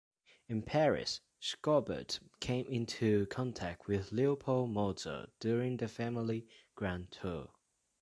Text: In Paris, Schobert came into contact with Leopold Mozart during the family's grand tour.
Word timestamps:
In 0.47 0.63
Paris, 0.63 1.21
Schobert 1.39 2.19
came 2.39 2.65
into 2.65 3.27
contact 3.27 3.85
with 3.85 4.11
Leopold 4.11 4.71
Mozart 4.71 5.29
during 5.39 5.77
the 5.77 5.87
family's 5.87 6.47
grand 6.73 7.11
tour. 7.11 7.51